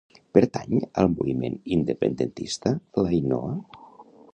Pertany 0.37 0.79
al 1.01 1.09
moviment 1.11 1.59
independentista 1.77 2.77
l'Ainoa? 3.05 3.57